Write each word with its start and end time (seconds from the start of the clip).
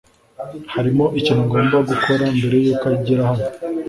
Hariho 0.73 1.03
ikintu 1.19 1.41
ngomba 1.47 1.77
gukora 1.89 2.23
mbere 2.37 2.55
yuko 2.65 2.85
agera 2.93 3.21
hano. 3.29 3.45